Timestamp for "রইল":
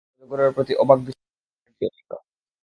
1.93-2.11